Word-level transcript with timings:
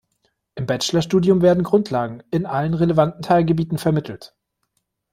Im 0.55 0.65
Bachelorstudium 0.65 1.43
werden 1.43 1.61
Grundlagen 1.63 2.23
in 2.31 2.47
allen 2.47 2.73
relevanten 2.73 3.21
Teilgebieten 3.21 3.77
vermittelt. 3.77 4.33